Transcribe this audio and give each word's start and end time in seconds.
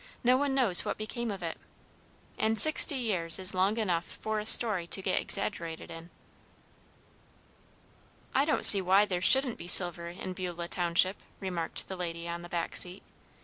No 0.23 0.35
one 0.35 0.55
knows 0.55 0.83
what 0.83 0.97
became 0.97 1.29
of 1.29 1.43
it. 1.43 1.59
An' 2.39 2.55
sixty 2.55 2.95
years 2.95 3.37
is 3.37 3.53
long 3.53 3.77
enough 3.77 4.03
for 4.03 4.39
a 4.39 4.47
story 4.47 4.87
to 4.87 4.99
get 4.99 5.21
exaggerated 5.21 5.91
in." 5.91 6.09
"I 8.33 8.43
don't 8.43 8.65
see 8.65 8.81
why 8.81 9.05
there 9.05 9.21
shouldn't 9.21 9.59
be 9.59 9.67
silver 9.67 10.07
in 10.07 10.33
Beulah 10.33 10.69
township," 10.69 11.17
remarked 11.39 11.87
the 11.87 11.95
lady 11.95 12.27
on 12.27 12.41
the 12.41 12.49
back 12.49 12.75
seat. 12.75 13.03